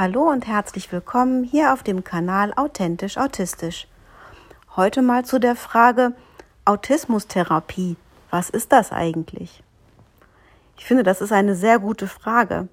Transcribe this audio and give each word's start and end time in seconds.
Hallo 0.00 0.30
und 0.30 0.46
herzlich 0.46 0.90
willkommen 0.92 1.44
hier 1.44 1.74
auf 1.74 1.82
dem 1.82 2.04
Kanal 2.04 2.54
Authentisch 2.56 3.18
Autistisch. 3.18 3.86
Heute 4.74 5.02
mal 5.02 5.26
zu 5.26 5.38
der 5.38 5.56
Frage 5.56 6.14
Autismustherapie. 6.64 7.96
Was 8.30 8.48
ist 8.48 8.72
das 8.72 8.92
eigentlich? 8.92 9.62
Ich 10.78 10.86
finde, 10.86 11.02
das 11.02 11.20
ist 11.20 11.32
eine 11.32 11.54
sehr 11.54 11.78
gute 11.78 12.08
Frage. 12.08 12.68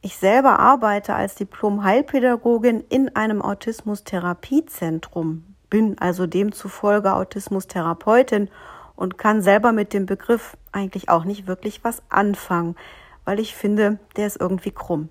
Ich 0.00 0.16
selber 0.16 0.60
arbeite 0.60 1.16
als 1.16 1.34
Diplom-Heilpädagogin 1.34 2.84
in 2.88 3.16
einem 3.16 3.42
Autismustherapiezentrum, 3.42 5.56
bin 5.70 5.98
also 5.98 6.28
demzufolge 6.28 7.14
Autismustherapeutin 7.14 8.48
und 8.94 9.18
kann 9.18 9.42
selber 9.42 9.72
mit 9.72 9.92
dem 9.92 10.06
Begriff 10.06 10.56
eigentlich 10.70 11.08
auch 11.08 11.24
nicht 11.24 11.48
wirklich 11.48 11.82
was 11.82 12.00
anfangen, 12.10 12.76
weil 13.24 13.40
ich 13.40 13.56
finde, 13.56 13.98
der 14.14 14.28
ist 14.28 14.40
irgendwie 14.40 14.70
krumm. 14.70 15.08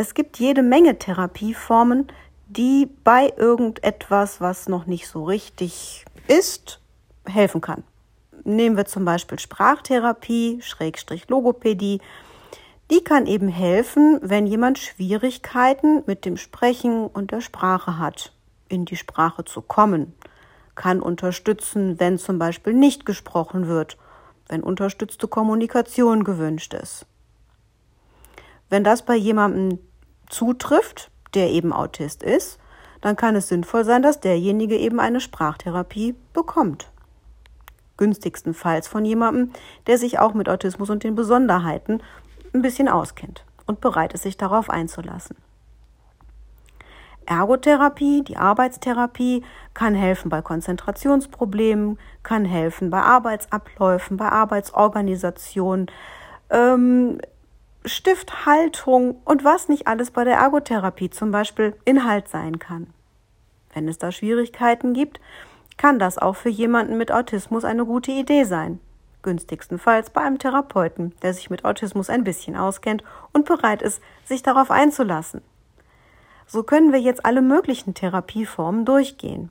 Es 0.00 0.14
gibt 0.14 0.38
jede 0.38 0.62
Menge 0.62 0.96
Therapieformen, 0.96 2.06
die 2.46 2.88
bei 3.02 3.32
irgendetwas, 3.36 4.40
was 4.40 4.68
noch 4.68 4.86
nicht 4.86 5.08
so 5.08 5.24
richtig 5.24 6.04
ist, 6.28 6.80
helfen 7.26 7.60
kann. 7.60 7.82
Nehmen 8.44 8.76
wir 8.76 8.84
zum 8.84 9.04
Beispiel 9.04 9.40
Sprachtherapie, 9.40 10.60
Schrägstrich 10.62 11.28
Logopädie. 11.28 12.00
Die 12.92 13.02
kann 13.02 13.26
eben 13.26 13.48
helfen, 13.48 14.20
wenn 14.22 14.46
jemand 14.46 14.78
Schwierigkeiten 14.78 16.04
mit 16.06 16.24
dem 16.24 16.36
Sprechen 16.36 17.08
und 17.08 17.32
der 17.32 17.40
Sprache 17.40 17.98
hat, 17.98 18.32
in 18.68 18.84
die 18.84 18.96
Sprache 18.96 19.44
zu 19.44 19.62
kommen. 19.62 20.14
Kann 20.76 21.00
unterstützen, 21.02 21.98
wenn 21.98 22.18
zum 22.18 22.38
Beispiel 22.38 22.72
nicht 22.72 23.04
gesprochen 23.04 23.66
wird, 23.66 23.98
wenn 24.46 24.62
unterstützte 24.62 25.26
Kommunikation 25.26 26.22
gewünscht 26.22 26.72
ist. 26.72 27.04
Wenn 28.70 28.84
das 28.84 29.02
bei 29.02 29.16
jemandem 29.16 29.80
zutrifft, 30.28 31.10
der 31.34 31.50
eben 31.50 31.72
Autist 31.72 32.22
ist, 32.22 32.58
dann 33.00 33.16
kann 33.16 33.36
es 33.36 33.48
sinnvoll 33.48 33.84
sein, 33.84 34.02
dass 34.02 34.20
derjenige 34.20 34.76
eben 34.76 35.00
eine 35.00 35.20
Sprachtherapie 35.20 36.14
bekommt. 36.32 36.90
Günstigstenfalls 37.96 38.88
von 38.88 39.04
jemandem, 39.04 39.52
der 39.86 39.98
sich 39.98 40.18
auch 40.18 40.34
mit 40.34 40.48
Autismus 40.48 40.90
und 40.90 41.04
den 41.04 41.14
Besonderheiten 41.14 42.02
ein 42.54 42.62
bisschen 42.62 42.88
auskennt 42.88 43.44
und 43.66 43.80
bereit 43.80 44.14
ist, 44.14 44.22
sich 44.22 44.36
darauf 44.36 44.70
einzulassen. 44.70 45.36
Ergotherapie, 47.26 48.22
die 48.22 48.38
Arbeitstherapie, 48.38 49.44
kann 49.74 49.94
helfen 49.94 50.30
bei 50.30 50.40
Konzentrationsproblemen, 50.40 51.98
kann 52.22 52.46
helfen 52.46 52.88
bei 52.88 53.02
Arbeitsabläufen, 53.02 54.16
bei 54.16 54.30
Arbeitsorganisation, 54.30 55.88
ähm, 56.48 57.20
Stifthaltung 57.88 59.20
und 59.24 59.44
was 59.44 59.68
nicht 59.68 59.86
alles 59.86 60.10
bei 60.10 60.24
der 60.24 60.36
Ergotherapie 60.36 61.10
zum 61.10 61.30
Beispiel 61.30 61.76
Inhalt 61.84 62.28
sein 62.28 62.58
kann. 62.58 62.88
Wenn 63.72 63.88
es 63.88 63.98
da 63.98 64.12
Schwierigkeiten 64.12 64.94
gibt, 64.94 65.20
kann 65.76 65.98
das 65.98 66.18
auch 66.18 66.36
für 66.36 66.48
jemanden 66.48 66.98
mit 66.98 67.12
Autismus 67.12 67.64
eine 67.64 67.84
gute 67.84 68.10
Idee 68.10 68.44
sein. 68.44 68.80
Günstigstenfalls 69.22 70.10
bei 70.10 70.22
einem 70.22 70.38
Therapeuten, 70.38 71.14
der 71.22 71.34
sich 71.34 71.50
mit 71.50 71.64
Autismus 71.64 72.10
ein 72.10 72.24
bisschen 72.24 72.56
auskennt 72.56 73.02
und 73.32 73.44
bereit 73.46 73.82
ist, 73.82 74.00
sich 74.24 74.42
darauf 74.42 74.70
einzulassen. 74.70 75.42
So 76.46 76.62
können 76.62 76.92
wir 76.92 77.00
jetzt 77.00 77.24
alle 77.24 77.42
möglichen 77.42 77.94
Therapieformen 77.94 78.84
durchgehen. 78.84 79.50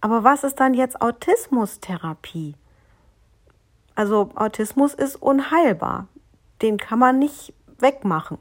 Aber 0.00 0.24
was 0.24 0.44
ist 0.44 0.58
dann 0.58 0.74
jetzt 0.74 1.00
Autismustherapie? 1.00 2.54
Also 3.94 4.30
Autismus 4.34 4.94
ist 4.94 5.16
unheilbar 5.16 6.08
den 6.62 6.78
kann 6.78 6.98
man 6.98 7.18
nicht 7.18 7.52
wegmachen. 7.78 8.38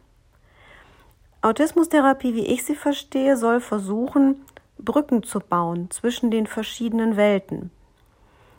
Autismustherapie, 1.42 2.34
wie 2.34 2.46
ich 2.46 2.66
sie 2.66 2.76
verstehe, 2.76 3.38
soll 3.38 3.62
versuchen, 3.62 4.46
Brücken 4.78 5.24
zu 5.24 5.40
bauen 5.40 5.90
zwischen 5.90 6.32
den 6.32 6.48
verschiedenen 6.48 7.18
Welten. 7.18 7.72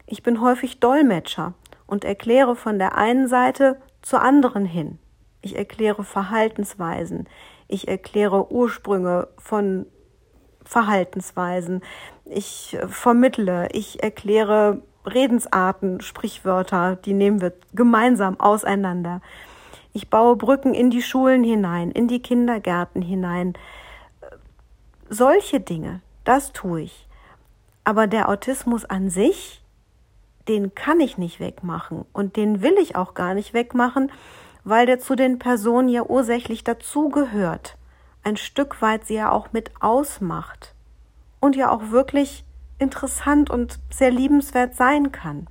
Ich 0.07 0.23
bin 0.23 0.41
häufig 0.41 0.81
Dolmetscher 0.81 1.55
und 1.87 2.05
erkläre 2.05 2.57
von 2.57 2.79
der 2.79 2.97
einen 2.97 3.29
Seite 3.29 3.81
zur 4.03 4.23
anderen 4.23 4.65
hin. 4.65 4.99
Ich 5.43 5.57
erkläre 5.57 6.05
Verhaltensweisen, 6.05 7.29
ich 7.69 7.89
erkläre 7.89 8.51
Ursprünge 8.53 9.29
von 9.39 9.87
Verhaltensweisen, 10.65 11.83
ich 12.25 12.77
vermittle, 12.89 13.69
ich 13.73 14.03
erkläre 14.03 14.83
Redensarten, 15.07 16.01
Sprichwörter, 16.01 16.97
die 16.97 17.15
nehmen 17.15 17.41
wir 17.41 17.55
gemeinsam 17.73 18.39
auseinander. 18.39 19.23
Ich 19.93 20.09
baue 20.09 20.37
Brücken 20.37 20.75
in 20.75 20.91
die 20.91 21.03
Schulen 21.03 21.43
hinein, 21.43 21.91
in 21.91 22.07
die 22.07 22.23
Kindergärten 22.23 23.03
hinein. 23.03 23.55
Solche 25.09 25.61
Dinge, 25.61 26.01
das 26.25 26.53
tue 26.53 26.83
ich. 26.83 27.09
Aber 27.83 28.07
der 28.07 28.29
Autismus 28.29 28.85
an 28.85 29.11
sich, 29.11 29.63
den 30.47 30.75
kann 30.75 31.01
ich 31.01 31.19
nicht 31.19 31.41
wegmachen 31.41 32.05
und 32.13 32.37
den 32.37 32.63
will 32.63 32.77
ich 32.79 32.95
auch 32.95 33.15
gar 33.15 33.35
nicht 33.35 33.53
wegmachen, 33.53 34.13
weil 34.65 34.87
der 34.87 35.01
zu 35.01 35.17
den 35.17 35.39
Personen 35.39 35.89
ja 35.89 36.03
ursächlich 36.03 36.65
dazugehört, 36.65 37.77
ein 38.23 38.37
Stück 38.37 38.83
weit 38.83 39.07
sie 39.07 39.15
ja 39.15 39.31
auch 39.31 39.53
mit 39.53 39.71
ausmacht 39.81 40.75
und 41.41 41.57
ja 41.57 41.71
auch 41.71 41.91
wirklich 41.91 42.45
interessant 42.79 43.51
und 43.51 43.79
sehr 43.91 44.11
liebenswert 44.11 44.75
sein 44.77 45.13
kann. 45.13 45.49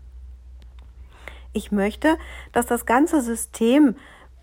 Ich 1.52 1.72
möchte, 1.72 2.18
dass 2.52 2.68
das 2.68 2.86
ganze 2.86 3.22
System 3.22 3.96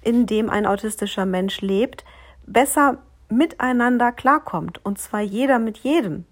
in 0.07 0.27
dem 0.27 0.49
ein 0.49 0.67
autistischer 0.67 1.27
Mensch 1.27 1.61
lebt, 1.61 2.05
besser 2.47 2.99
miteinander 3.29 4.13
klarkommt. 4.13 4.81
Und 4.85 4.99
zwar 4.99 5.21
jeder 5.21 5.59
mit 5.59 5.79
jedem. 5.79 6.25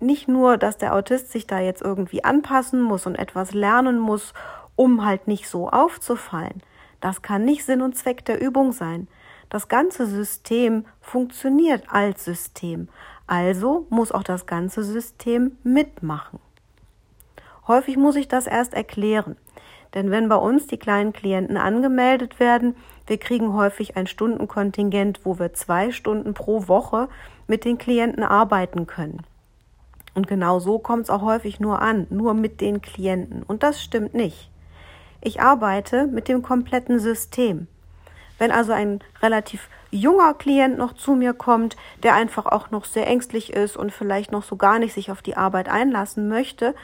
Nicht 0.00 0.28
nur, 0.28 0.56
dass 0.56 0.78
der 0.78 0.94
Autist 0.94 1.30
sich 1.30 1.46
da 1.46 1.60
jetzt 1.60 1.82
irgendwie 1.82 2.24
anpassen 2.24 2.82
muss 2.82 3.06
und 3.06 3.16
etwas 3.16 3.52
lernen 3.52 3.98
muss, 3.98 4.32
um 4.76 5.04
halt 5.04 5.28
nicht 5.28 5.48
so 5.48 5.68
aufzufallen. 5.68 6.62
Das 7.00 7.20
kann 7.20 7.44
nicht 7.44 7.64
Sinn 7.64 7.82
und 7.82 7.96
Zweck 7.96 8.24
der 8.24 8.40
Übung 8.40 8.72
sein. 8.72 9.08
Das 9.50 9.68
ganze 9.68 10.06
System 10.06 10.86
funktioniert 11.02 11.84
als 11.90 12.24
System. 12.24 12.88
Also 13.26 13.86
muss 13.90 14.10
auch 14.10 14.22
das 14.22 14.46
ganze 14.46 14.82
System 14.82 15.58
mitmachen. 15.62 16.40
Häufig 17.68 17.96
muss 17.98 18.16
ich 18.16 18.28
das 18.28 18.46
erst 18.46 18.72
erklären. 18.72 19.36
Denn 19.94 20.10
wenn 20.10 20.28
bei 20.28 20.36
uns 20.36 20.66
die 20.66 20.76
kleinen 20.76 21.12
Klienten 21.12 21.56
angemeldet 21.56 22.40
werden, 22.40 22.74
wir 23.06 23.18
kriegen 23.18 23.54
häufig 23.54 23.96
ein 23.96 24.06
Stundenkontingent, 24.06 25.20
wo 25.24 25.38
wir 25.38 25.52
zwei 25.54 25.92
Stunden 25.92 26.34
pro 26.34 26.68
Woche 26.68 27.08
mit 27.46 27.64
den 27.64 27.78
Klienten 27.78 28.24
arbeiten 28.24 28.86
können. 28.86 29.22
Und 30.14 30.26
genau 30.26 30.58
so 30.58 30.78
kommt 30.78 31.04
es 31.04 31.10
auch 31.10 31.22
häufig 31.22 31.60
nur 31.60 31.82
an, 31.82 32.06
nur 32.10 32.34
mit 32.34 32.60
den 32.60 32.80
Klienten. 32.82 33.42
Und 33.42 33.62
das 33.62 33.82
stimmt 33.82 34.14
nicht. 34.14 34.50
Ich 35.20 35.40
arbeite 35.40 36.06
mit 36.06 36.28
dem 36.28 36.42
kompletten 36.42 36.98
System. 36.98 37.66
Wenn 38.38 38.50
also 38.50 38.72
ein 38.72 39.00
relativ 39.22 39.68
junger 39.90 40.34
Klient 40.34 40.76
noch 40.76 40.92
zu 40.92 41.14
mir 41.14 41.34
kommt, 41.34 41.76
der 42.02 42.14
einfach 42.14 42.46
auch 42.46 42.70
noch 42.70 42.84
sehr 42.84 43.06
ängstlich 43.06 43.52
ist 43.52 43.76
und 43.76 43.92
vielleicht 43.92 44.32
noch 44.32 44.42
so 44.42 44.56
gar 44.56 44.78
nicht 44.78 44.92
sich 44.92 45.10
auf 45.10 45.22
die 45.22 45.36
Arbeit 45.36 45.68
einlassen 45.68 46.28
möchte, 46.28 46.74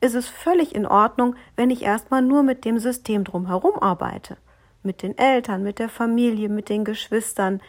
ist 0.00 0.14
es 0.14 0.28
völlig 0.28 0.74
in 0.74 0.86
Ordnung, 0.86 1.36
wenn 1.56 1.70
ich 1.70 1.82
erstmal 1.82 2.22
nur 2.22 2.42
mit 2.42 2.64
dem 2.64 2.78
System 2.78 3.24
drumherum 3.24 3.78
arbeite. 3.78 4.36
Mit 4.82 5.02
den 5.02 5.16
Eltern, 5.18 5.62
mit 5.62 5.78
der 5.78 5.88
Familie, 5.88 6.48
mit 6.48 6.68
den 6.68 6.84
Geschwistern, 6.84 7.60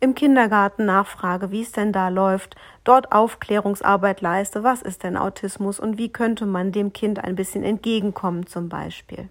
im 0.00 0.14
Kindergarten 0.14 0.84
nachfrage, 0.84 1.50
wie 1.50 1.62
es 1.62 1.72
denn 1.72 1.92
da 1.92 2.08
läuft, 2.08 2.56
dort 2.84 3.12
Aufklärungsarbeit 3.12 4.20
leiste, 4.20 4.62
was 4.62 4.82
ist 4.82 5.02
denn 5.02 5.16
Autismus? 5.16 5.80
Und 5.80 5.96
wie 5.98 6.10
könnte 6.10 6.46
man 6.46 6.72
dem 6.72 6.92
Kind 6.92 7.22
ein 7.24 7.36
bisschen 7.36 7.64
entgegenkommen 7.64 8.46
zum 8.46 8.68
Beispiel. 8.68 9.28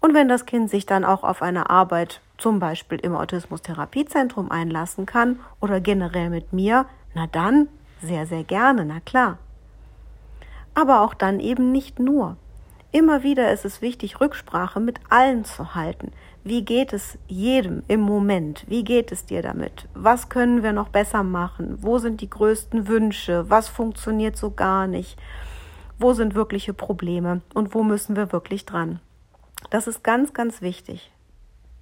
Und 0.00 0.14
wenn 0.14 0.28
das 0.28 0.46
Kind 0.46 0.70
sich 0.70 0.86
dann 0.86 1.04
auch 1.04 1.24
auf 1.24 1.42
eine 1.42 1.70
Arbeit 1.70 2.20
zum 2.36 2.60
Beispiel 2.60 2.98
im 2.98 3.16
Autismus-Therapiezentrum 3.16 4.50
einlassen 4.50 5.06
kann 5.06 5.40
oder 5.60 5.80
generell 5.80 6.30
mit 6.30 6.52
mir, 6.52 6.86
na 7.14 7.26
dann 7.26 7.68
sehr, 8.02 8.26
sehr 8.26 8.44
gerne, 8.44 8.84
na 8.84 9.00
klar 9.00 9.38
aber 10.74 11.00
auch 11.00 11.14
dann 11.14 11.40
eben 11.40 11.72
nicht 11.72 11.98
nur. 11.98 12.36
Immer 12.92 13.22
wieder 13.24 13.52
ist 13.52 13.64
es 13.64 13.82
wichtig, 13.82 14.20
Rücksprache 14.20 14.78
mit 14.78 15.00
allen 15.08 15.44
zu 15.44 15.74
halten. 15.74 16.12
Wie 16.44 16.64
geht 16.64 16.92
es 16.92 17.18
jedem 17.26 17.82
im 17.88 18.00
Moment? 18.00 18.64
Wie 18.68 18.84
geht 18.84 19.10
es 19.10 19.24
dir 19.24 19.42
damit? 19.42 19.88
Was 19.94 20.28
können 20.28 20.62
wir 20.62 20.72
noch 20.72 20.90
besser 20.90 21.22
machen? 21.22 21.78
Wo 21.80 21.98
sind 21.98 22.20
die 22.20 22.30
größten 22.30 22.86
Wünsche? 22.86 23.50
Was 23.50 23.68
funktioniert 23.68 24.36
so 24.36 24.52
gar 24.52 24.86
nicht? 24.86 25.18
Wo 25.98 26.12
sind 26.12 26.34
wirkliche 26.34 26.74
Probleme? 26.74 27.40
Und 27.52 27.74
wo 27.74 27.82
müssen 27.82 28.14
wir 28.14 28.30
wirklich 28.30 28.64
dran? 28.64 29.00
Das 29.70 29.86
ist 29.86 30.04
ganz, 30.04 30.32
ganz 30.32 30.60
wichtig. 30.60 31.10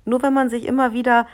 Nur 0.04 0.22
wenn 0.22 0.32
man 0.32 0.48
sich 0.48 0.66
immer 0.66 0.92
wieder 0.92 1.26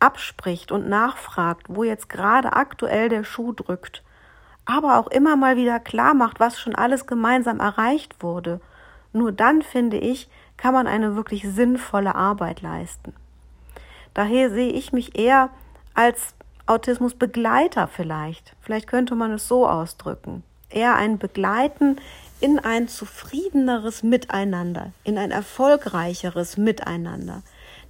abspricht 0.00 0.72
und 0.72 0.88
nachfragt, 0.88 1.66
wo 1.68 1.84
jetzt 1.84 2.08
gerade 2.08 2.54
aktuell 2.54 3.08
der 3.08 3.24
Schuh 3.24 3.52
drückt, 3.52 4.02
aber 4.64 4.98
auch 4.98 5.08
immer 5.08 5.36
mal 5.36 5.56
wieder 5.56 5.80
klar 5.80 6.14
macht, 6.14 6.40
was 6.40 6.60
schon 6.60 6.74
alles 6.74 7.06
gemeinsam 7.06 7.60
erreicht 7.60 8.22
wurde. 8.22 8.60
Nur 9.12 9.32
dann, 9.32 9.62
finde 9.62 9.98
ich, 9.98 10.28
kann 10.56 10.74
man 10.74 10.86
eine 10.86 11.16
wirklich 11.16 11.42
sinnvolle 11.48 12.14
Arbeit 12.14 12.62
leisten. 12.62 13.14
Daher 14.14 14.50
sehe 14.50 14.72
ich 14.72 14.92
mich 14.92 15.18
eher 15.18 15.50
als 15.94 16.34
Autismusbegleiter 16.66 17.88
vielleicht. 17.88 18.54
Vielleicht 18.60 18.86
könnte 18.86 19.14
man 19.14 19.32
es 19.32 19.48
so 19.48 19.68
ausdrücken. 19.68 20.44
Eher 20.70 20.96
ein 20.96 21.18
Begleiten 21.18 21.96
in 22.40 22.58
ein 22.58 22.88
zufriedeneres 22.88 24.02
Miteinander, 24.02 24.92
in 25.04 25.18
ein 25.18 25.30
erfolgreicheres 25.30 26.56
Miteinander. 26.56 27.42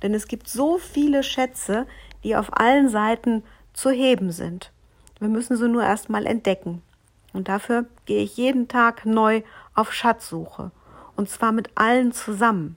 Denn 0.03 0.15
es 0.15 0.27
gibt 0.27 0.49
so 0.49 0.79
viele 0.79 1.23
Schätze, 1.23 1.87
die 2.25 2.37
auf 2.37 2.57
allen 2.59 2.89
Seiten 2.89 3.45
zu 3.73 3.91
heben 3.91 4.33
sind. 4.33 4.71
Wir 5.23 5.29
müssen 5.29 5.57
sie 5.57 5.69
nur 5.69 5.85
erstmal 5.85 6.27
entdecken. 6.27 6.83
Und 7.33 7.47
dafür 7.47 7.85
gehe 8.07 8.25
ich 8.25 8.37
jeden 8.37 8.67
Tag 8.67 9.07
neu 9.07 9.43
auf 9.73 9.93
Schatzsuche. 9.93 10.73
Und 11.15 11.31
zwar 11.31 11.53
mit 11.53 11.71
allen 11.77 12.11
zusammen, 12.11 12.77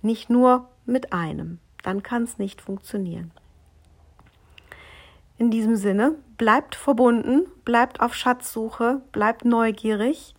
nicht 0.00 0.30
nur 0.30 0.68
mit 0.86 1.12
einem. 1.12 1.58
Dann 1.82 2.04
kann 2.04 2.22
es 2.22 2.38
nicht 2.38 2.60
funktionieren. 2.60 3.32
In 5.36 5.50
diesem 5.50 5.74
Sinne, 5.74 6.14
bleibt 6.38 6.76
verbunden, 6.76 7.48
bleibt 7.64 8.00
auf 8.00 8.14
Schatzsuche, 8.14 9.02
bleibt 9.10 9.44
neugierig 9.44 10.36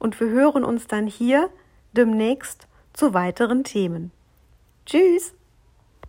und 0.00 0.18
wir 0.18 0.30
hören 0.30 0.64
uns 0.64 0.88
dann 0.88 1.06
hier 1.06 1.48
demnächst 1.92 2.66
zu 2.92 3.14
weiteren 3.14 3.62
Themen. 3.62 4.10
Tschüss! 4.84 5.37